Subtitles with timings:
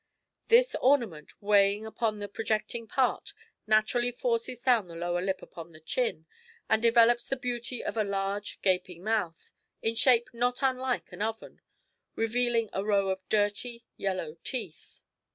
[0.47, 3.35] This ornament, weighing upon the projecting part,
[3.67, 6.25] naturally forces down the lower lip upon the chin,
[6.67, 9.51] and developes the beauty of a large, gaping mouth,
[9.83, 11.61] in shape not unlike an oven,
[12.15, 15.03] revealing a row of dirty, yellow teeth.